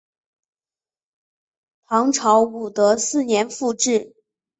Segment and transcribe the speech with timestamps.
[1.85, 4.15] 唐朝武德四年复置。